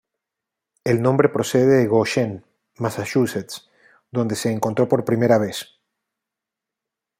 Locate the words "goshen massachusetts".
1.85-3.69